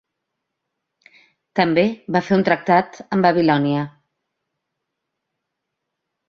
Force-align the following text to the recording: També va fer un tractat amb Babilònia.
També 1.59 1.83
va 2.15 2.21
fer 2.29 2.33
un 2.37 2.45
tractat 2.47 2.97
amb 3.17 3.27
Babilònia. 3.27 3.85